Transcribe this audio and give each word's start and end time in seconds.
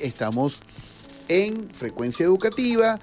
estamos 0.00 0.58
en 1.28 1.68
Frecuencia 1.70 2.24
Educativa. 2.24 2.98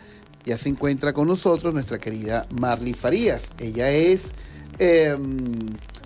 Ya 0.46 0.58
se 0.58 0.70
encuentra 0.70 1.14
con 1.14 1.28
nosotros 1.28 1.74
nuestra 1.74 1.98
querida 1.98 2.48
Marley 2.52 2.94
Farías. 2.94 3.42
Ella 3.60 3.92
es 3.92 4.26
em, 4.80 5.58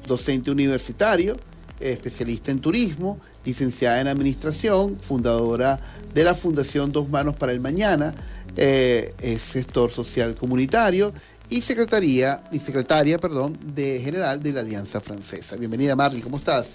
docente 0.08 0.52
universitario, 0.52 1.38
especialista 1.80 2.52
en 2.52 2.60
turismo, 2.60 3.20
licenciada 3.46 4.02
en 4.02 4.08
administración, 4.08 5.00
fundadora 5.00 5.80
de 6.14 6.24
la 6.24 6.36
Fundación 6.36 6.92
Dos 6.92 7.10
Manos 7.10 7.36
para 7.36 7.52
el 7.52 7.60
Mañana, 7.60 8.14
eh, 8.56 9.14
es 9.20 9.52
gestor 9.52 9.92
social 9.92 10.36
comunitario 10.36 11.14
y 11.50 11.62
secretaría 11.62 12.44
y 12.52 12.60
secretaria, 12.60 13.18
perdón, 13.18 13.58
de 13.76 14.00
general 14.02 14.42
de 14.42 14.54
la 14.54 14.62
Alianza 14.62 15.02
Francesa. 15.02 15.56
Bienvenida 15.58 15.96
Marley, 15.96 16.22
¿cómo 16.22 16.38
estás? 16.38 16.68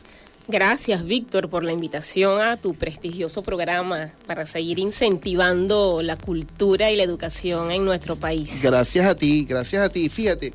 Gracias, 0.49 1.05
Víctor, 1.05 1.51
por 1.51 1.65
la 1.65 1.73
invitación 1.73 2.41
a 2.41 2.57
tu 2.57 2.73
prestigioso 2.75 3.43
programa 3.43 4.13
para 4.27 4.47
seguir 4.47 4.79
incentivando 4.79 6.03
la 6.03 6.17
cultura 6.17 6.91
y 6.93 6.97
la 6.97 7.03
educación 7.03 7.73
en 7.73 7.85
nuestro 7.85 8.15
país. 8.15 8.63
Gracias 8.63 9.07
a 9.07 9.17
ti, 9.17 9.45
gracias 9.45 9.85
a 9.85 9.89
ti. 9.89 10.09
Fíjate, 10.09 10.53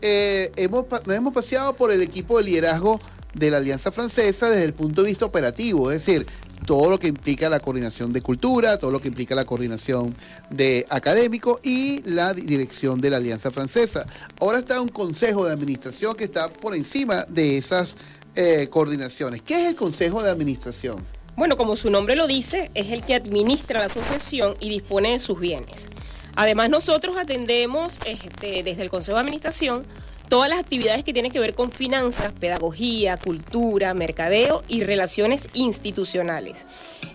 eh, 0.00 0.52
hemos, 0.54 0.86
nos 1.06 1.16
hemos 1.16 1.34
paseado 1.34 1.74
por 1.74 1.90
el 1.90 2.02
equipo 2.02 2.38
de 2.38 2.44
liderazgo 2.44 3.00
de 3.34 3.50
la 3.50 3.56
Alianza 3.56 3.90
Francesa 3.90 4.48
desde 4.48 4.64
el 4.64 4.74
punto 4.74 5.02
de 5.02 5.08
vista 5.08 5.24
operativo, 5.24 5.90
es 5.90 6.04
decir, 6.06 6.26
todo 6.66 6.90
lo 6.90 6.98
que 6.98 7.08
implica 7.08 7.48
la 7.48 7.58
coordinación 7.58 8.12
de 8.12 8.20
cultura, 8.20 8.78
todo 8.78 8.92
lo 8.92 9.00
que 9.00 9.08
implica 9.08 9.34
la 9.34 9.44
coordinación 9.44 10.14
de 10.50 10.86
académico 10.88 11.58
y 11.64 12.02
la 12.04 12.34
dirección 12.34 13.00
de 13.00 13.10
la 13.10 13.16
Alianza 13.16 13.50
Francesa. 13.50 14.06
Ahora 14.38 14.58
está 14.58 14.80
un 14.80 14.88
consejo 14.88 15.44
de 15.44 15.52
administración 15.52 16.14
que 16.14 16.24
está 16.24 16.48
por 16.48 16.76
encima 16.76 17.24
de 17.28 17.58
esas 17.58 17.96
eh, 18.34 18.68
coordinaciones. 18.70 19.42
¿Qué 19.42 19.62
es 19.62 19.68
el 19.68 19.76
consejo 19.76 20.22
de 20.22 20.30
administración? 20.30 21.04
Bueno, 21.36 21.56
como 21.56 21.76
su 21.76 21.90
nombre 21.90 22.16
lo 22.16 22.26
dice, 22.26 22.70
es 22.74 22.90
el 22.90 23.02
que 23.02 23.14
administra 23.14 23.80
la 23.80 23.86
asociación 23.86 24.54
y 24.60 24.68
dispone 24.68 25.12
de 25.12 25.20
sus 25.20 25.40
bienes. 25.40 25.88
Además, 26.34 26.70
nosotros 26.70 27.16
atendemos 27.18 27.98
este, 28.04 28.62
desde 28.62 28.82
el 28.82 28.90
Consejo 28.90 29.16
de 29.16 29.22
Administración 29.22 29.86
todas 30.28 30.48
las 30.48 30.60
actividades 30.60 31.04
que 31.04 31.12
tienen 31.12 31.30
que 31.30 31.40
ver 31.40 31.54
con 31.54 31.72
finanzas, 31.72 32.32
pedagogía, 32.32 33.18
cultura, 33.18 33.92
mercadeo 33.92 34.62
y 34.66 34.82
relaciones 34.82 35.42
institucionales. 35.52 36.66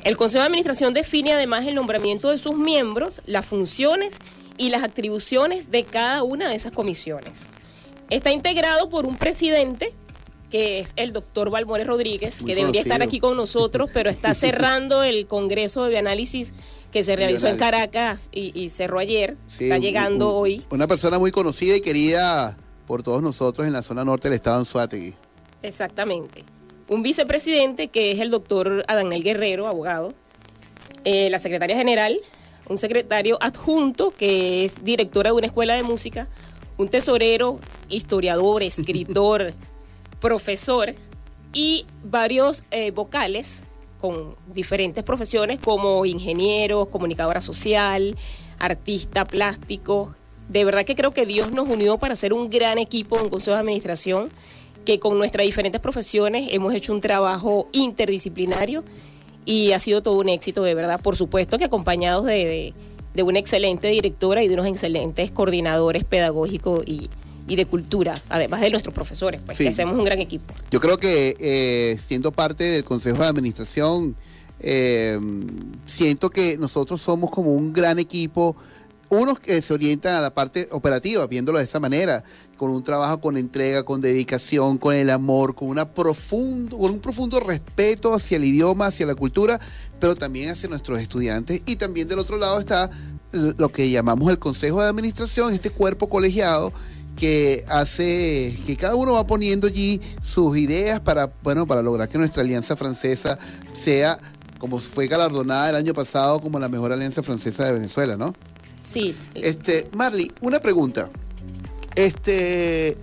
El 0.03 0.17
Consejo 0.17 0.41
de 0.41 0.47
Administración 0.47 0.93
define 0.93 1.33
además 1.33 1.65
el 1.65 1.73
nombramiento 1.73 2.29
de 2.29 2.37
sus 2.37 2.55
miembros, 2.55 3.23
las 3.25 3.45
funciones 3.45 4.19
y 4.57 4.69
las 4.69 4.83
atribuciones 4.83 5.71
de 5.71 5.83
cada 5.83 6.21
una 6.21 6.49
de 6.49 6.55
esas 6.55 6.71
comisiones. 6.71 7.47
Está 8.11 8.31
integrado 8.31 8.89
por 8.89 9.05
un 9.05 9.17
presidente 9.17 9.93
que 10.49 10.79
es 10.79 10.93
el 10.95 11.13
doctor 11.13 11.49
Balmores 11.49 11.87
Rodríguez, 11.87 12.41
que 12.45 12.55
debería 12.55 12.81
estar 12.81 13.01
aquí 13.01 13.19
con 13.19 13.35
nosotros, 13.35 13.89
pero 13.93 14.09
está 14.09 14.33
cerrando 14.35 15.03
el 15.03 15.27
Congreso 15.27 15.85
de 15.85 15.97
Análisis 15.97 16.53
que 16.91 17.03
se 17.03 17.15
realizó 17.15 17.47
en 17.47 17.57
Caracas 17.57 18.29
y, 18.31 18.69
cerró 18.69 18.99
ayer, 18.99 19.35
está 19.47 19.77
llegando 19.77 20.33
hoy. 20.33 20.65
Una 20.69 20.87
persona 20.87 21.19
muy 21.19 21.31
conocida 21.31 21.75
y 21.75 21.81
querida 21.81 22.57
por 22.87 23.03
todos 23.03 23.21
nosotros 23.21 23.67
en 23.67 23.73
la 23.73 23.83
zona 23.83 24.05
norte 24.05 24.29
del 24.29 24.35
estado 24.35 24.57
de 24.57 24.59
Anzuategui. 24.61 25.13
Exactamente. 25.61 26.43
Un 26.87 27.03
vicepresidente 27.03 27.89
que 27.89 28.13
es 28.13 28.19
el 28.21 28.31
doctor 28.31 28.85
Adanel 28.87 29.21
Guerrero, 29.23 29.67
abogado, 29.67 30.13
eh, 31.03 31.29
la 31.29 31.39
secretaria 31.39 31.75
general, 31.75 32.17
un 32.69 32.77
secretario 32.77 33.37
adjunto 33.41 34.11
que 34.11 34.63
es 34.63 34.83
directora 34.83 35.31
de 35.31 35.35
una 35.35 35.47
escuela 35.47 35.75
de 35.75 35.83
música, 35.83 36.27
un 36.77 36.87
tesorero, 36.87 37.59
historiador, 37.89 38.63
escritor, 38.63 39.53
profesor 40.19 40.93
y 41.53 41.85
varios 42.03 42.63
eh, 42.71 42.91
vocales 42.91 43.63
con 43.99 44.35
diferentes 44.53 45.03
profesiones 45.03 45.59
como 45.59 46.05
ingeniero, 46.05 46.87
comunicadora 46.87 47.41
social, 47.41 48.15
artista 48.59 49.25
plástico, 49.25 50.15
de 50.49 50.63
verdad 50.63 50.85
que 50.85 50.95
creo 50.95 51.11
que 51.11 51.25
Dios 51.25 51.51
nos 51.51 51.67
unió 51.67 51.97
para 51.97 52.13
hacer 52.13 52.33
un 52.33 52.49
gran 52.49 52.77
equipo, 52.77 53.21
un 53.21 53.29
consejo 53.29 53.55
de 53.55 53.61
administración, 53.61 54.29
que 54.85 54.99
con 54.99 55.17
nuestras 55.17 55.45
diferentes 55.45 55.81
profesiones 55.81 56.49
hemos 56.53 56.73
hecho 56.73 56.93
un 56.93 57.01
trabajo 57.01 57.67
interdisciplinario 57.73 58.83
y 59.43 59.73
ha 59.73 59.79
sido 59.79 60.01
todo 60.01 60.19
un 60.19 60.29
éxito, 60.29 60.63
de 60.63 60.73
verdad. 60.73 61.01
Por 61.01 61.17
supuesto 61.17 61.57
que 61.57 61.65
acompañados 61.65 62.25
de, 62.25 62.73
una 63.21 63.39
excelente 63.39 63.89
directora 63.89 64.43
y 64.43 64.47
de 64.47 64.53
unos 64.53 64.67
excelentes 64.67 65.31
coordinadores 65.31 66.05
pedagógicos 66.05 66.83
y, 66.87 67.09
de 67.55 67.65
cultura, 67.65 68.21
además 68.29 68.61
de 68.61 68.69
nuestros 68.69 68.93
profesores, 68.93 69.41
pues 69.45 69.57
que 69.57 69.69
hacemos 69.69 69.97
un 69.97 70.05
gran 70.05 70.19
equipo. 70.19 70.53
Yo 70.71 70.79
creo 70.79 70.97
que 70.97 71.35
eh, 71.39 71.97
siendo 72.05 72.31
parte 72.31 72.63
del 72.65 72.83
Consejo 72.83 73.19
de 73.19 73.27
Administración, 73.27 74.15
eh, 74.59 75.19
siento 75.85 76.29
que 76.29 76.57
nosotros 76.57 77.01
somos 77.01 77.29
como 77.31 77.53
un 77.53 77.73
gran 77.73 77.99
equipo 77.99 78.55
unos 79.09 79.39
que 79.39 79.61
se 79.61 79.73
orientan 79.73 80.15
a 80.15 80.21
la 80.21 80.33
parte 80.33 80.67
operativa, 80.71 81.25
viéndolo 81.27 81.59
de 81.59 81.65
esa 81.65 81.79
manera, 81.79 82.23
con 82.57 82.71
un 82.71 82.83
trabajo 82.83 83.21
con 83.21 83.37
entrega, 83.37 83.83
con 83.83 84.01
dedicación, 84.01 84.77
con 84.77 84.95
el 84.95 85.09
amor, 85.09 85.55
con, 85.55 85.69
una 85.69 85.93
profundo, 85.93 86.77
con 86.77 86.91
un 86.91 86.99
profundo 86.99 87.39
respeto 87.39 88.13
hacia 88.13 88.37
el 88.37 88.45
idioma, 88.45 88.87
hacia 88.87 89.05
la 89.05 89.15
cultura, 89.15 89.59
pero 89.99 90.15
también 90.15 90.49
hacia 90.49 90.67
nuestros 90.69 90.99
estudiantes. 90.99 91.61
Y 91.65 91.77
también 91.77 92.07
del 92.07 92.19
otro 92.19 92.37
lado 92.37 92.59
está 92.59 92.89
lo 93.31 93.69
que 93.69 93.89
llamamos 93.89 94.29
el 94.29 94.39
Consejo 94.39 94.81
de 94.81 94.89
Administración, 94.89 95.53
este 95.53 95.69
cuerpo 95.69 96.09
colegiado 96.09 96.73
que 97.17 97.65
hace 97.67 98.57
que 98.65 98.77
cada 98.77 98.95
uno 98.95 99.13
va 99.13 99.25
poniendo 99.25 99.67
allí 99.67 99.99
sus 100.23 100.55
ideas 100.57 100.99
para 100.99 101.31
bueno 101.43 101.65
para 101.65 101.81
lograr 101.81 102.07
que 102.07 102.17
nuestra 102.17 102.43
alianza 102.43 102.75
francesa 102.75 103.39
sea 103.75 104.19
como 104.59 104.79
fue 104.79 105.07
galardonada 105.07 105.69
el 105.69 105.75
año 105.75 105.93
pasado 105.93 106.39
como 106.39 106.59
la 106.59 106.69
mejor 106.69 106.91
alianza 106.91 107.23
francesa 107.23 107.65
de 107.65 107.73
Venezuela, 107.73 108.17
¿no? 108.17 108.33
Sí. 108.81 109.15
Este, 109.35 109.89
Marley, 109.93 110.31
una 110.41 110.59
pregunta. 110.59 111.09
Este, 111.95 112.97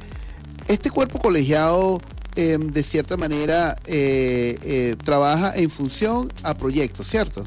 este 0.69 0.91
cuerpo 0.91 1.19
colegiado, 1.19 2.01
em, 2.37 2.69
de 2.69 2.83
cierta 2.83 3.17
manera, 3.17 3.77
eh, 3.87 4.57
eh, 4.63 4.97
trabaja 5.05 5.55
en 5.55 5.71
función 5.71 6.33
a 6.43 6.55
proyectos, 6.55 7.09
¿cierto? 7.09 7.45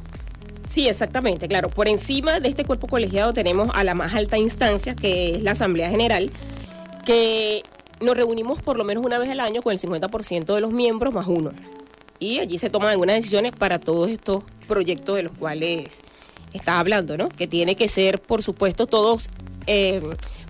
Sí, 0.70 0.88
exactamente, 0.88 1.48
claro. 1.48 1.70
Por 1.70 1.88
encima 1.88 2.40
de 2.40 2.50
este 2.50 2.66
cuerpo 2.66 2.88
colegiado 2.88 3.34
tenemos 3.34 3.70
a 3.74 3.84
la 3.84 3.96
más 3.96 4.14
alta 4.14 4.38
instancia, 4.38 4.96
que 4.96 5.36
es 5.36 5.44
la 5.44 5.52
Asamblea 5.52 5.90
General, 5.90 6.30
que 7.08 7.64
nos 8.02 8.18
reunimos 8.18 8.62
por 8.62 8.76
lo 8.76 8.84
menos 8.84 9.06
una 9.06 9.18
vez 9.18 9.30
al 9.30 9.40
año 9.40 9.62
con 9.62 9.72
el 9.72 9.80
50% 9.80 10.54
de 10.54 10.60
los 10.60 10.74
miembros 10.74 11.14
más 11.14 11.26
uno. 11.26 11.52
Y 12.20 12.40
allí 12.40 12.60
se 12.60 12.70
toman 12.70 12.90
algunas 12.90 13.16
decisiones 13.16 13.54
para 13.56 13.80
todos 13.80 14.10
estos 14.10 14.44
proyectos 14.68 15.16
de 15.16 15.24
los 15.24 15.32
cuales 15.32 16.02
está 16.52 16.80
hablando, 16.80 17.18
¿no? 17.18 17.30
Que 17.30 17.48
tiene 17.48 17.76
que 17.76 17.88
ser, 17.88 18.20
por 18.20 18.44
supuesto, 18.44 18.88
todos 18.88 19.30
eh, 19.68 20.02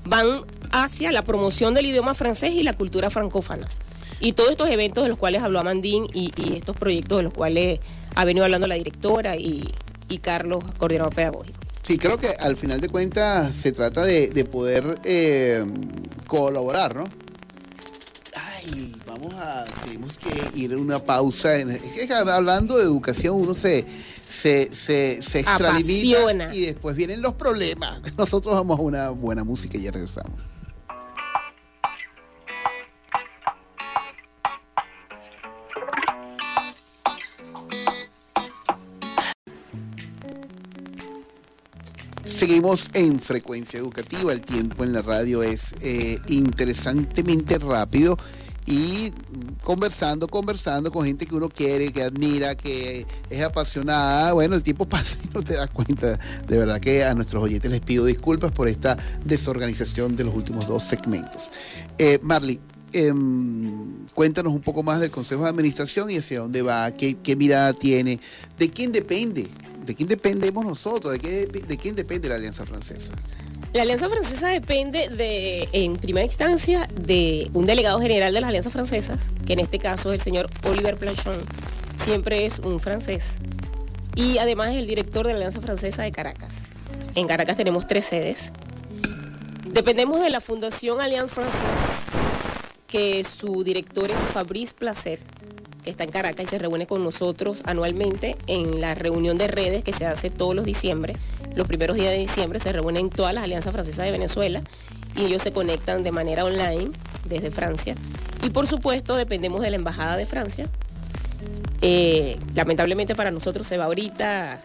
van 0.03 0.45
hacia 0.71 1.11
la 1.11 1.21
promoción 1.21 1.75
del 1.75 1.85
idioma 1.85 2.15
francés 2.15 2.53
y 2.53 2.63
la 2.63 2.73
cultura 2.73 3.11
francófana. 3.11 3.67
Y 4.19 4.33
todos 4.33 4.49
estos 4.49 4.69
eventos 4.69 5.03
de 5.03 5.09
los 5.09 5.19
cuales 5.19 5.43
habló 5.43 5.59
Amandín 5.59 6.07
y, 6.11 6.31
estos 6.55 6.75
proyectos 6.75 7.19
de 7.19 7.23
los 7.23 7.33
cuales 7.33 7.79
ha 8.15 8.25
venido 8.25 8.45
hablando 8.45 8.65
la 8.65 8.75
directora 8.75 9.37
y, 9.37 9.71
Carlos, 10.21 10.63
coordinador 10.79 11.13
pedagógico. 11.13 11.66
Sí, 11.87 11.97
creo 11.97 12.17
que 12.17 12.27
al 12.27 12.57
final 12.57 12.81
de 12.81 12.89
cuentas 12.89 13.55
se 13.55 13.71
trata 13.71 14.03
de, 14.03 14.45
poder 14.51 14.99
eh, 15.05 15.65
colaborar, 16.27 16.95
¿no? 16.95 17.05
Ay, 18.35 18.93
vamos 19.05 19.33
a, 19.35 19.65
tenemos 19.85 20.17
que 20.17 20.51
ir 20.53 20.73
a 20.73 20.77
una 20.77 21.03
pausa. 21.03 21.55
es 21.55 21.81
que 21.81 22.13
hablando 22.13 22.77
de 22.77 22.83
educación 22.83 23.35
uno 23.35 23.55
se 23.55 23.85
se, 24.29 24.69
se, 24.73 25.21
se 25.21 25.39
extralimita 25.39 26.53
y 26.53 26.65
después 26.65 26.95
vienen 26.95 27.21
los 27.21 27.33
problemas. 27.33 28.01
Nosotros 28.17 28.53
vamos 28.53 28.79
a 28.79 28.81
una 28.81 29.09
buena 29.09 29.43
música 29.43 29.77
y 29.77 29.83
ya 29.83 29.91
regresamos. 29.91 30.39
Seguimos 42.37 42.91
en 42.93 43.19
frecuencia 43.19 43.79
educativa, 43.79 44.31
el 44.31 44.41
tiempo 44.41 44.83
en 44.83 44.93
la 44.93 45.01
radio 45.01 45.41
es 45.41 45.73
eh, 45.81 46.19
interesantemente 46.27 47.57
rápido 47.57 48.15
y 48.67 49.11
conversando, 49.63 50.27
conversando 50.27 50.91
con 50.91 51.03
gente 51.03 51.25
que 51.25 51.33
uno 51.33 51.49
quiere, 51.49 51.91
que 51.91 52.03
admira, 52.03 52.53
que 52.53 53.07
es 53.31 53.43
apasionada. 53.43 54.33
Bueno, 54.33 54.53
el 54.53 54.61
tiempo 54.61 54.85
pasa 54.89 55.17
y 55.23 55.33
no 55.33 55.41
te 55.41 55.55
das 55.55 55.71
cuenta. 55.71 56.19
De 56.47 56.59
verdad 56.59 56.79
que 56.79 57.03
a 57.03 57.15
nuestros 57.15 57.41
oyentes 57.41 57.71
les 57.71 57.81
pido 57.81 58.05
disculpas 58.05 58.51
por 58.51 58.67
esta 58.67 58.97
desorganización 59.25 60.15
de 60.15 60.25
los 60.25 60.35
últimos 60.35 60.67
dos 60.67 60.83
segmentos. 60.83 61.49
Eh, 61.97 62.19
Marley, 62.21 62.59
em, 63.05 64.05
cuéntanos 64.13 64.53
un 64.53 64.61
poco 64.61 64.83
más 64.83 64.99
del 64.99 65.11
Consejo 65.11 65.43
de 65.43 65.49
Administración 65.49 66.09
y 66.09 66.17
hacia 66.17 66.39
dónde 66.39 66.61
va, 66.61 66.91
qué, 66.91 67.35
mirada 67.35 67.73
tiene, 67.73 68.19
de 68.57 68.69
quién 68.69 68.91
depende, 68.91 69.47
de 69.85 69.95
quién 69.95 70.09
dependemos 70.09 70.65
nosotros, 70.65 71.13
de, 71.13 71.19
qué, 71.19 71.45
de 71.45 71.77
quién 71.77 71.95
depende 71.95 72.29
la 72.29 72.35
Alianza 72.35 72.65
Francesa. 72.65 73.13
La 73.73 73.81
Alianza 73.81 74.09
Francesa 74.09 74.47
depende 74.47 75.09
de, 75.09 75.67
en 75.73 75.97
primera 75.97 76.25
instancia, 76.25 76.87
de 76.99 77.49
un 77.53 77.65
delegado 77.65 77.99
general 77.99 78.33
de 78.33 78.41
las 78.41 78.47
Alianzas 78.47 78.73
Francesas, 78.73 79.19
que 79.45 79.53
en 79.53 79.59
este 79.59 79.77
caso 79.77 80.13
es 80.13 80.21
el 80.21 80.23
señor 80.23 80.49
Oliver 80.63 80.95
Planchon, 80.95 81.41
siempre 82.03 82.45
es 82.45 82.59
un 82.59 82.79
francés. 82.79 83.23
y 84.15 84.39
además 84.39 84.71
es 84.71 84.77
el 84.77 84.87
director 84.87 85.27
de 85.27 85.33
la 85.33 85.37
Alianza 85.37 85.61
Francesa 85.61 86.03
de 86.03 86.11
Caracas. 86.11 86.53
En 87.13 87.27
Caracas 87.27 87.57
tenemos 87.57 87.87
tres 87.87 88.05
sedes. 88.05 88.51
Dependemos 89.65 90.21
de 90.21 90.29
la 90.29 90.39
Fundación 90.39 91.01
Alliance 91.01 91.35
Française, 91.35 91.96
que 92.87 93.23
su 93.23 93.63
director 93.63 94.09
es 94.09 94.17
Fabrice 94.33 94.73
Placet, 94.73 95.19
que 95.83 95.89
está 95.89 96.03
en 96.03 96.09
Caracas 96.11 96.45
y 96.45 96.49
se 96.49 96.57
reúne 96.57 96.87
con 96.87 97.03
nosotros 97.03 97.61
anualmente 97.65 98.35
en 98.47 98.81
la 98.81 98.95
reunión 98.95 99.37
de 99.37 99.47
redes 99.47 99.83
que 99.83 99.93
se 99.93 100.05
hace 100.05 100.29
todos 100.29 100.55
los 100.55 100.65
diciembre. 100.65 101.13
Los 101.55 101.67
primeros 101.67 101.95
días 101.97 102.11
de 102.11 102.19
diciembre 102.19 102.59
se 102.59 102.71
reúnen 102.71 103.09
todas 103.09 103.33
las 103.33 103.43
alianzas 103.43 103.73
francesas 103.73 104.05
de 104.05 104.11
Venezuela 104.11 104.61
y 105.15 105.25
ellos 105.25 105.41
se 105.41 105.51
conectan 105.51 106.03
de 106.03 106.11
manera 106.11 106.45
online 106.45 106.91
desde 107.25 107.51
Francia. 107.51 107.95
Y 108.43 108.49
por 108.51 108.67
supuesto 108.67 109.15
dependemos 109.15 109.61
de 109.61 109.69
la 109.71 109.75
Embajada 109.77 110.15
de 110.17 110.25
Francia. 110.25 110.69
Eh, 111.81 112.37
lamentablemente 112.55 113.15
para 113.15 113.31
nosotros 113.31 113.67
se 113.67 113.77
va 113.77 113.85
ahorita. 113.85 114.61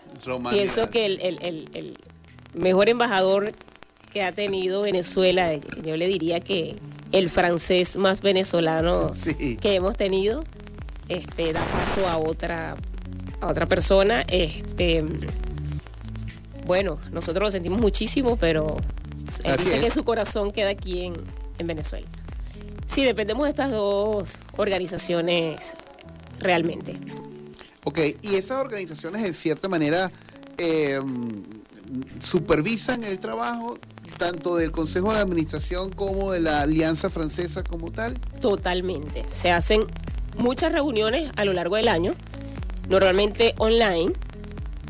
Pienso 0.54 0.90
que 0.90 1.06
el, 1.06 1.20
el- 1.20 1.38
el- 1.42 1.68
el 1.74 1.98
mejor 2.54 2.88
embajador 2.88 3.52
que 4.12 4.22
ha 4.22 4.32
tenido 4.32 4.82
Venezuela, 4.82 5.52
yo 5.82 5.96
le 5.96 6.06
diría 6.06 6.40
que 6.40 6.76
el 7.12 7.30
francés 7.30 7.96
más 7.96 8.20
venezolano 8.22 9.12
Sí. 9.22 9.56
que 9.56 9.74
hemos 9.74 9.96
tenido, 9.96 10.44
este, 11.08 11.52
da 11.52 11.62
paso 11.64 12.08
a 12.08 12.16
otra, 12.18 12.74
a 13.40 13.46
otra 13.48 13.66
persona. 13.66 14.22
Este, 14.28 15.04
bueno, 16.66 16.98
nosotros 17.10 17.44
lo 17.46 17.50
sentimos 17.50 17.80
muchísimo, 17.80 18.36
pero 18.36 18.76
él 19.44 19.56
dice 19.58 19.76
es. 19.76 19.84
que 19.84 19.90
su 19.90 20.04
corazón 20.04 20.50
queda 20.52 20.70
aquí 20.70 21.06
en, 21.06 21.14
en 21.58 21.66
Venezuela. 21.66 22.06
Sí, 22.94 23.04
dependemos 23.04 23.44
de 23.44 23.50
estas 23.50 23.70
dos 23.70 24.36
organizaciones 24.56 25.74
realmente. 26.38 26.98
Ok, 27.84 27.98
y 28.22 28.36
esas 28.36 28.58
organizaciones 28.60 29.22
de 29.22 29.32
cierta 29.32 29.68
manera 29.68 30.10
eh, 30.58 31.00
supervisan 32.20 33.02
el 33.04 33.18
trabajo 33.18 33.76
tanto 34.22 34.54
del 34.54 34.70
Consejo 34.70 35.12
de 35.12 35.18
Administración 35.18 35.90
como 35.90 36.30
de 36.30 36.38
la 36.38 36.60
Alianza 36.60 37.10
Francesa 37.10 37.64
como 37.64 37.90
tal. 37.90 38.20
Totalmente. 38.40 39.24
Se 39.32 39.50
hacen 39.50 39.82
muchas 40.38 40.70
reuniones 40.70 41.28
a 41.34 41.44
lo 41.44 41.52
largo 41.52 41.74
del 41.74 41.88
año, 41.88 42.12
normalmente 42.88 43.54
online, 43.58 44.12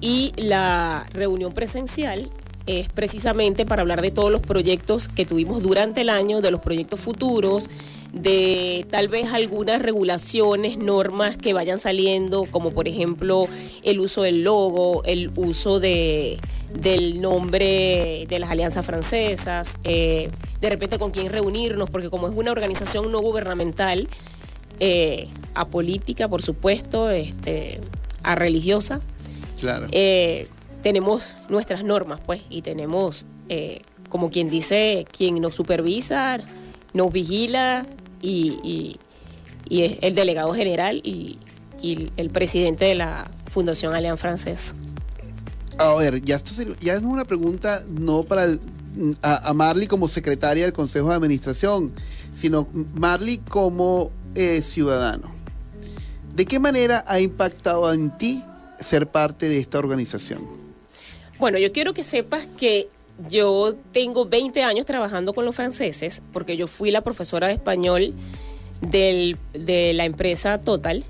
y 0.03 0.35
la 0.37 1.07
reunión 1.15 1.55
presencial 1.55 2.29
es 2.67 2.91
precisamente 2.91 3.65
para 3.65 3.81
hablar 3.81 4.03
de 4.03 4.11
todos 4.11 4.31
los 4.31 4.43
proyectos 4.43 5.09
que 5.09 5.25
tuvimos 5.25 5.63
durante 5.63 6.03
el 6.03 6.11
año, 6.11 6.43
de 6.43 6.51
los 6.51 6.61
proyectos 6.61 7.01
futuros, 7.01 7.71
de 8.13 8.87
tal 8.91 9.09
vez 9.09 9.33
algunas 9.33 9.81
regulaciones, 9.81 10.77
normas 10.77 11.39
que 11.39 11.55
vayan 11.55 11.79
saliendo, 11.79 12.45
como 12.51 12.73
por 12.73 12.87
ejemplo 12.87 13.47
el 13.83 13.99
uso 13.99 14.25
del 14.25 14.43
logo, 14.43 15.03
el 15.05 15.31
uso 15.37 15.81
de, 15.81 16.39
del 16.75 17.21
nombre 17.21 18.27
de 18.29 18.39
las 18.39 18.51
alianzas 18.51 18.85
francesas, 18.85 19.77
eh, 19.85 20.31
de 20.61 20.71
repente 20.71 20.99
con 20.99 21.11
quién 21.11 21.31
reunirnos, 21.31 21.91
porque 21.91 22.11
como 22.11 22.29
es 22.29 22.37
una 22.37 22.51
organización 22.53 23.11
no 23.13 23.21
gubernamental, 23.21 24.09
eh, 24.81 25.29
apolítica, 25.55 26.29
por 26.29 26.43
supuesto, 26.43 27.11
este, 27.11 27.81
a 28.23 28.35
religiosa, 28.35 29.01
Claro. 29.61 29.87
eh, 29.93 30.47
tenemos 30.83 31.33
nuestras 31.49 31.85
normas, 31.85 32.21
pues, 32.25 32.43
y 32.51 32.63
tenemos, 32.63 33.27
eh, 33.49 33.83
como 34.09 34.31
quien 34.31 34.49
dice, 34.49 35.05
quien 35.17 35.41
nos 35.41 35.55
supervisa, 35.55 36.39
nos 36.95 37.13
vigila 37.13 37.87
y, 38.21 38.59
y- 38.65 38.97
y 39.69 39.83
es 39.85 39.99
el 40.03 40.15
delegado 40.15 40.53
general 40.55 41.01
y, 41.05 41.39
y 41.81 42.11
el 42.17 42.31
presidente 42.31 42.87
de 42.87 42.95
la 42.97 43.31
Fundación 43.51 43.95
Allianz 43.95 44.19
Francés. 44.21 44.75
A 45.79 45.95
ver, 45.95 46.23
ya 46.23 46.37
esto 46.37 46.53
ya 46.81 46.95
es 46.95 47.03
una 47.03 47.25
pregunta 47.25 47.83
no 47.89 48.23
para 48.25 48.47
a, 49.23 49.49
a 49.49 49.55
Marley 49.55 49.87
como 49.87 50.07
secretaria 50.09 50.65
del 50.65 50.73
Consejo 50.73 51.09
de 51.09 51.15
Administración, 51.17 51.93
sino 52.33 52.69
Marley 52.95 53.39
como 53.39 54.11
eh, 54.35 54.61
ciudadano. 54.63 55.31
¿De 56.35 56.47
qué 56.47 56.59
manera 56.59 57.05
ha 57.07 57.21
impactado 57.21 57.93
en 57.93 58.11
ti 58.19 58.43
ser 58.81 59.07
parte 59.09 59.49
de 59.49 59.59
esta 59.59 59.79
organización? 59.79 60.47
Bueno, 61.39 61.59
yo 61.59 61.73
quiero 61.73 61.93
que 61.95 62.05
sepas 62.05 62.47
que 62.59 62.89
yo 63.31 63.75
tengo 63.93 64.27
20 64.27 64.63
años 64.63 64.87
trabajando 64.87 65.33
con 65.35 65.45
los 65.45 65.55
franceses, 65.55 66.23
porque 66.33 66.57
yo 66.57 66.67
fui 66.67 66.91
la 66.91 67.01
profesora 67.03 67.49
de 67.49 67.55
español 67.55 68.15
del- 68.81 69.37
de 69.53 69.93
la 69.93 70.05
empresa 70.05 70.59
Total, 70.59 71.05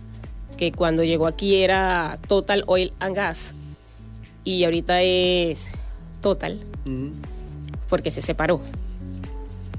que 0.56 0.72
cuando 0.72 1.04
llegó 1.04 1.26
aquí 1.26 1.56
era 1.56 2.18
Total 2.28 2.64
Oil 2.66 2.92
and 3.00 3.14
Gas, 3.16 3.54
y 4.44 4.64
ahorita 4.64 5.02
es 5.02 5.70
Total, 6.22 6.60
porque 7.88 8.12
se 8.12 8.22
separó. 8.22 8.60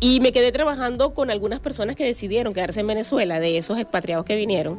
Y 0.01 0.19
me 0.19 0.33
quedé 0.33 0.51
trabajando 0.51 1.13
con 1.13 1.31
algunas 1.31 1.61
personas 1.61 1.95
que 1.95 2.03
decidieron 2.03 2.53
quedarse 2.53 2.81
en 2.81 2.87
Venezuela, 2.87 3.39
de 3.39 3.57
esos 3.57 3.79
expatriados 3.79 4.25
que 4.25 4.35
vinieron. 4.35 4.77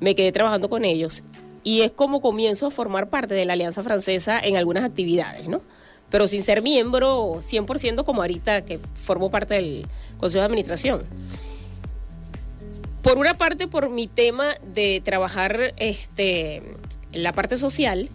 Me 0.00 0.16
quedé 0.16 0.32
trabajando 0.32 0.68
con 0.68 0.84
ellos. 0.84 1.22
Y 1.62 1.82
es 1.82 1.92
como 1.92 2.20
comienzo 2.20 2.66
a 2.66 2.70
formar 2.72 3.10
parte 3.10 3.34
de 3.34 3.44
la 3.44 3.52
Alianza 3.52 3.84
Francesa 3.84 4.40
en 4.40 4.56
algunas 4.56 4.82
actividades, 4.82 5.48
¿no? 5.48 5.62
Pero 6.10 6.26
sin 6.26 6.42
ser 6.42 6.62
miembro 6.62 7.34
100% 7.36 8.04
como 8.04 8.22
ahorita 8.22 8.64
que 8.64 8.80
formo 9.04 9.30
parte 9.30 9.54
del 9.54 9.86
Consejo 10.18 10.40
de 10.40 10.46
Administración. 10.46 11.04
Por 13.02 13.18
una 13.18 13.34
parte, 13.34 13.68
por 13.68 13.88
mi 13.88 14.08
tema 14.08 14.56
de 14.74 15.00
trabajar 15.04 15.74
este, 15.76 16.56
en 17.12 17.22
la 17.22 17.32
parte 17.32 17.56
social 17.56 18.10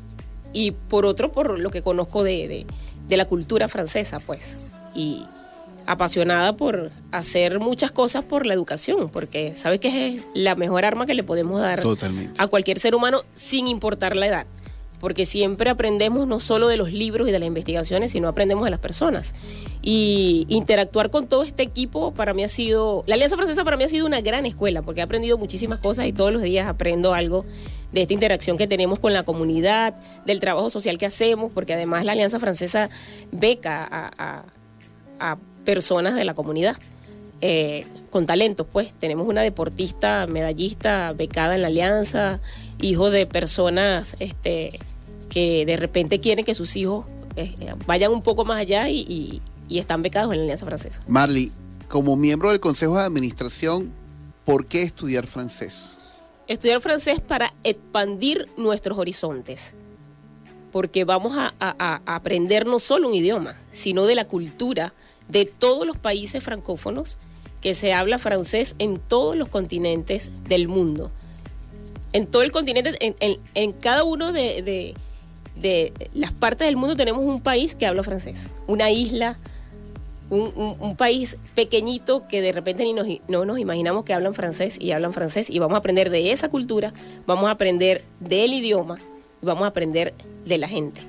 y 0.53 0.71
por 0.71 1.05
otro, 1.05 1.31
por 1.31 1.59
lo 1.59 1.69
que 1.71 1.81
conozco 1.81 2.23
de, 2.23 2.47
de- 2.47 2.65
de 3.07 3.17
la 3.17 3.25
cultura 3.25 3.67
francesa, 3.67 4.19
pues. 4.19 4.57
Y 4.93 5.23
apasionada 5.87 6.53
por 6.55 6.91
hacer 7.11 7.59
muchas 7.59 7.91
cosas 7.91 8.23
por 8.23 8.45
la 8.45 8.53
educación, 8.53 9.09
porque 9.09 9.55
sabes 9.55 9.79
que 9.79 10.13
es 10.15 10.21
la 10.35 10.53
mejor 10.55 10.85
arma 10.85 11.07
que 11.07 11.15
le 11.15 11.23
podemos 11.23 11.59
dar 11.59 11.81
Totalmente. 11.81 12.39
a 12.39 12.47
cualquier 12.47 12.79
ser 12.79 12.93
humano 12.93 13.21
sin 13.33 13.67
importar 13.67 14.15
la 14.15 14.27
edad. 14.27 14.45
Porque 14.99 15.25
siempre 15.25 15.69
aprendemos 15.69 16.27
no 16.27 16.39
solo 16.39 16.67
de 16.67 16.75
los 16.77 16.91
libros 16.91 17.29
y 17.29 17.31
de 17.31 17.39
las 17.39 17.47
investigaciones, 17.47 18.11
sino 18.11 18.27
aprendemos 18.27 18.65
de 18.65 18.71
las 18.71 18.79
personas. 18.79 19.33
Y 19.81 20.45
interactuar 20.49 21.09
con 21.09 21.27
todo 21.27 21.43
este 21.43 21.63
equipo 21.63 22.11
para 22.13 22.33
mí 22.33 22.43
ha 22.43 22.49
sido, 22.49 23.03
la 23.07 23.15
Alianza 23.15 23.37
Francesa 23.37 23.63
para 23.63 23.77
mí 23.77 23.85
ha 23.85 23.89
sido 23.89 24.05
una 24.05 24.19
gran 24.21 24.45
escuela, 24.45 24.81
porque 24.81 24.99
he 24.99 25.03
aprendido 25.03 25.37
muchísimas 25.37 25.79
cosas 25.79 26.05
y 26.07 26.11
todos 26.13 26.33
los 26.33 26.41
días 26.41 26.67
aprendo 26.67 27.13
algo 27.13 27.45
de 27.93 28.01
esta 28.01 28.13
interacción 28.13 28.57
que 28.57 28.67
tenemos 28.67 28.99
con 28.99 29.13
la 29.13 29.23
comunidad, 29.23 29.95
del 30.25 30.39
trabajo 30.41 30.69
social 30.69 30.97
que 30.97 31.05
hacemos, 31.05 31.51
porque 31.53 31.73
además 31.73 32.03
la 32.05 32.11
Alianza 32.11 32.39
Francesa 32.39 32.89
beca 33.31 33.87
a, 33.89 34.11
a- 34.17 34.43
a 35.19 35.37
personas 35.65 36.15
de 36.15 36.25
la 36.25 36.33
comunidad 36.33 36.75
eh, 37.41 37.85
con 38.09 38.25
talentos, 38.25 38.67
pues. 38.71 38.93
Tenemos 38.99 39.27
una 39.27 39.41
deportista, 39.41 40.25
medallista, 40.27 41.13
becada 41.13 41.55
en 41.55 41.61
la 41.61 41.67
Alianza, 41.67 42.39
hijo 42.81 43.09
de 43.11 43.25
personas 43.25 44.15
este, 44.19 44.79
que 45.29 45.65
de 45.65 45.77
repente 45.77 46.19
quieren 46.19 46.43
que 46.45 46.53
sus 46.55 46.75
hijos 46.75 47.05
eh, 47.35 47.55
vayan 47.85 48.11
un 48.11 48.21
poco 48.21 48.43
más 48.45 48.59
allá 48.59 48.89
y, 48.89 49.01
y- 49.07 49.41
y 49.67 49.77
están 49.79 50.01
becados 50.01 50.31
en 50.33 50.39
la 50.39 50.43
Alianza 50.45 50.65
Francesa. 50.65 51.01
Marley, 51.07 51.51
como 51.87 52.15
miembro 52.15 52.49
del 52.49 52.59
Consejo 52.59 52.97
de 52.97 53.03
Administración, 53.03 53.91
¿por 54.45 54.65
qué 54.65 54.81
estudiar 54.81 55.27
francés? 55.27 55.91
Estudiar 56.47 56.81
francés 56.81 57.19
para 57.19 57.53
expandir 57.63 58.47
nuestros 58.57 58.97
horizontes, 58.97 59.75
porque 60.71 61.03
vamos 61.03 61.37
a, 61.37 61.53
a- 61.59 61.75
a 62.05 62.15
aprender 62.15 62.65
no 62.65 62.79
solo 62.79 63.07
un 63.07 63.13
idioma, 63.13 63.55
sino 63.71 64.05
de 64.07 64.15
la 64.15 64.25
cultura 64.25 64.93
de 65.27 65.45
todos 65.45 65.85
los 65.85 65.97
países 65.97 66.43
francófonos 66.43 67.17
que 67.61 67.73
se 67.73 67.93
habla 67.93 68.17
francés 68.19 68.75
en 68.79 68.99
todos 68.99 69.35
los 69.35 69.49
continentes 69.49 70.31
del 70.47 70.67
mundo. 70.67 71.11
En 72.13 72.25
todo 72.27 72.41
el 72.41 72.51
continente, 72.51 72.95
en, 72.99 73.15
en- 73.19 73.37
en 73.53 73.71
cada 73.73 74.03
uno 74.03 74.31
de, 74.31 74.61
de- 74.61 74.93
de 75.61 75.93
las 76.13 76.31
partes 76.31 76.65
del 76.67 76.77
mundo 76.77 76.95
tenemos 76.95 77.21
un 77.23 77.41
país 77.41 77.75
que 77.75 77.85
habla 77.85 78.01
francés, 78.01 78.47
una 78.67 78.91
isla, 78.91 79.37
un, 80.29 80.77
un- 80.79 80.95
país 80.95 81.37
pequeñito 81.55 82.27
que 82.27 82.39
de 82.41 82.51
repente 82.51 82.83
ni 82.83 82.93
nos, 82.93 83.07
no 83.27 83.45
nos 83.45 83.59
imaginamos 83.59 84.05
que 84.05 84.13
hablan 84.13 84.33
francés 84.33 84.77
y 84.79 84.91
hablan 84.91 85.11
francés 85.11 85.49
y 85.49 85.59
vamos 85.59 85.75
a 85.75 85.79
aprender 85.79 86.09
de 86.11 86.31
esa 86.31 86.49
cultura, 86.49 86.93
vamos 87.25 87.45
a 87.45 87.51
aprender 87.51 88.01
del 88.19 88.53
idioma 88.53 88.97
y 89.41 89.45
vamos 89.45 89.63
a 89.63 89.67
aprender 89.67 90.13
de 90.45 90.57
la 90.59 90.67
gente. 90.67 91.01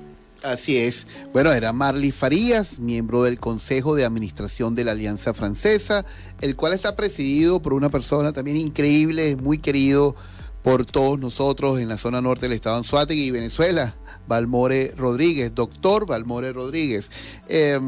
Así 0.43 0.77
es. 0.77 1.05
Bueno, 1.33 1.51
era 1.51 1.71
Marley 1.71 2.11
Farías, 2.11 2.79
miembro 2.79 3.23
del 3.23 3.39
Consejo 3.39 3.93
de 3.95 4.05
Administración 4.05 4.73
de 4.73 4.83
la 4.83 4.93
Alianza 4.93 5.35
Francesa, 5.35 6.03
el 6.41 6.55
cual 6.55 6.73
está 6.73 6.95
presidido 6.95 7.61
por 7.61 7.73
una 7.73 7.89
persona 7.89 8.33
también 8.33 8.57
increíble, 8.57 9.35
muy 9.35 9.59
querido 9.59 10.15
por 10.63 10.85
todos 10.85 11.19
nosotros 11.19 11.79
en 11.79 11.89
la 11.89 11.97
zona 11.97 12.21
norte 12.21 12.47
del 12.47 12.53
estado 12.53 12.77
Anzuategui 12.77 13.25
y 13.25 13.31
Venezuela, 13.31 13.95
Valmore 14.27 14.93
Rodríguez, 14.97 15.53
doctor 15.53 16.07
Valmore 16.07 16.53
Rodríguez. 16.53 17.11
Eh, 17.47 17.79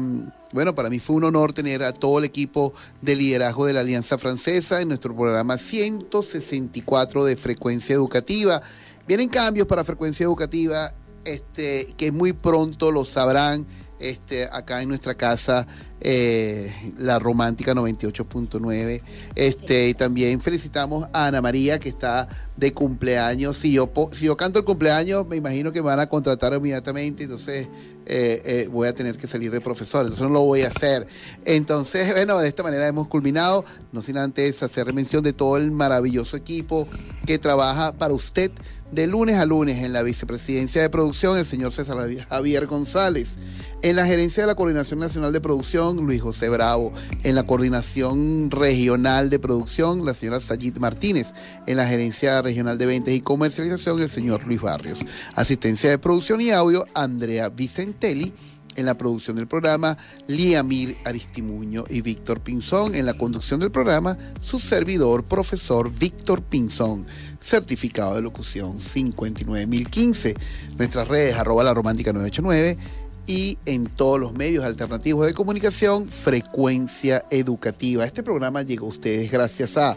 bueno, 0.52 0.76
para 0.76 0.90
mí 0.90 1.00
fue 1.00 1.16
un 1.16 1.24
honor 1.24 1.52
tener 1.52 1.82
a 1.82 1.92
todo 1.92 2.20
el 2.20 2.24
equipo 2.24 2.72
de 3.02 3.16
liderazgo 3.16 3.66
de 3.66 3.72
la 3.72 3.80
Alianza 3.80 4.16
Francesa 4.16 4.80
en 4.80 4.88
nuestro 4.88 5.14
programa 5.14 5.58
164 5.58 7.24
de 7.24 7.36
frecuencia 7.36 7.94
educativa. 7.94 8.62
Vienen 9.08 9.28
cambios 9.28 9.66
para 9.66 9.82
frecuencia 9.82 10.22
educativa 10.22 10.94
este, 11.24 11.94
que 11.96 12.12
muy 12.12 12.32
pronto 12.32 12.90
lo 12.90 13.04
sabrán 13.04 13.66
este, 13.98 14.44
acá 14.44 14.82
en 14.82 14.88
nuestra 14.88 15.14
casa, 15.14 15.66
eh, 16.00 16.72
la 16.98 17.18
Romántica 17.18 17.72
98.9. 17.72 19.00
Este, 19.34 19.88
y 19.88 19.94
también 19.94 20.40
felicitamos 20.40 21.08
a 21.12 21.26
Ana 21.26 21.40
María, 21.40 21.78
que 21.78 21.88
está 21.88 22.28
de 22.56 22.74
cumpleaños. 22.74 23.56
Si 23.56 23.72
yo, 23.72 23.90
canto 24.36 24.58
el 24.58 24.64
cumpleaños, 24.64 25.26
me 25.26 25.36
imagino 25.36 25.72
que 25.72 25.80
me 25.80 25.86
van 25.86 26.00
a 26.00 26.08
contratar 26.08 26.52
inmediatamente, 26.52 27.22
entonces 27.22 27.68
eh, 28.04 28.42
eh, 28.44 28.68
voy 28.70 28.88
a 28.88 28.94
tener 28.94 29.16
que 29.16 29.26
salir 29.26 29.50
de 29.50 29.60
profesor, 29.60 30.02
entonces 30.02 30.26
no 30.26 30.34
lo 30.34 30.42
voy 30.42 30.62
a 30.62 30.68
hacer. 30.68 31.06
Entonces, 31.44 32.12
bueno, 32.12 32.38
de 32.38 32.48
esta 32.48 32.62
manera 32.62 32.86
hemos 32.86 33.08
culminado, 33.08 33.64
no 33.92 34.02
sin 34.02 34.18
antes 34.18 34.62
hacer 34.62 34.92
mención 34.92 35.22
de 35.22 35.32
todo 35.32 35.56
el 35.56 35.70
maravilloso 35.70 36.36
equipo 36.36 36.88
que 37.24 37.38
trabaja 37.38 37.92
para 37.92 38.12
usted 38.12 38.50
de 38.94 39.08
lunes 39.08 39.36
a 39.36 39.44
lunes 39.44 39.82
en 39.82 39.92
la 39.92 40.02
vicepresidencia 40.02 40.80
de 40.80 40.88
producción, 40.88 41.36
el 41.36 41.46
señor 41.46 41.72
César 41.72 41.98
Javier 42.28 42.66
González. 42.66 43.34
En 43.82 43.96
la 43.96 44.06
gerencia 44.06 44.44
de 44.44 44.46
la 44.46 44.54
Coordinación 44.54 45.00
Nacional 45.00 45.32
de 45.32 45.40
Producción, 45.40 45.96
Luis 45.96 46.22
José 46.22 46.48
Bravo. 46.48 46.92
En 47.22 47.34
la 47.34 47.42
Coordinación 47.42 48.50
Regional 48.50 49.30
de 49.30 49.38
Producción, 49.38 50.06
la 50.06 50.14
señora 50.14 50.40
Sayid 50.40 50.78
Martínez. 50.78 51.26
En 51.66 51.76
la 51.76 51.86
gerencia 51.86 52.40
regional 52.40 52.78
de 52.78 52.86
ventas 52.86 53.12
y 53.12 53.20
comercialización, 53.20 54.00
el 54.00 54.08
señor 54.08 54.46
Luis 54.46 54.60
Barrios. 54.60 54.98
Asistencia 55.34 55.90
de 55.90 55.98
producción 55.98 56.40
y 56.40 56.50
audio, 56.50 56.84
Andrea 56.94 57.48
Vicentelli 57.48 58.32
en 58.76 58.86
la 58.86 58.94
producción 58.94 59.36
del 59.36 59.46
programa, 59.46 59.96
Liamir 60.26 60.96
Aristimuño 61.04 61.84
y 61.88 62.00
Víctor 62.00 62.40
Pinzón. 62.40 62.94
En 62.94 63.06
la 63.06 63.14
conducción 63.14 63.60
del 63.60 63.70
programa, 63.70 64.16
su 64.40 64.60
servidor, 64.60 65.24
profesor 65.24 65.92
Víctor 65.92 66.42
Pinzón, 66.42 67.06
certificado 67.40 68.14
de 68.14 68.22
locución 68.22 68.78
59015. 68.78 70.34
Nuestras 70.78 71.08
redes, 71.08 71.36
arroba 71.36 71.64
la 71.64 71.74
romántica 71.74 72.12
989 72.12 72.78
y 73.26 73.58
en 73.64 73.86
todos 73.86 74.20
los 74.20 74.32
medios 74.32 74.64
alternativos 74.64 75.26
de 75.26 75.34
comunicación, 75.34 76.08
Frecuencia 76.08 77.24
Educativa. 77.30 78.04
Este 78.04 78.22
programa 78.22 78.62
llegó 78.62 78.86
a 78.86 78.90
ustedes 78.90 79.30
gracias 79.30 79.76
a 79.76 79.96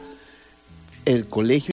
el 1.08 1.26
Colegio 1.26 1.66